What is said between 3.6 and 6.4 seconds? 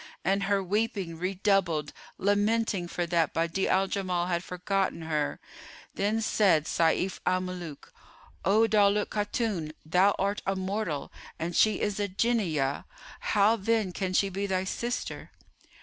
al Jamal had forgotten her.[FN#421] Then